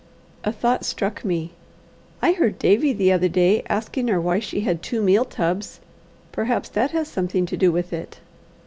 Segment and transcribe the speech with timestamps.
[0.43, 1.51] A thought struck me.
[2.23, 5.79] "I heard Davie the other day asking her why she had two meal tubs:
[6.31, 8.19] perhaps that has something to do with it."